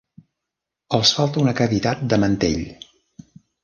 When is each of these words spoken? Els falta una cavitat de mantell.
Els 0.99 1.13
falta 1.19 1.41
una 1.43 1.55
cavitat 1.61 2.05
de 2.13 2.23
mantell. 2.27 2.69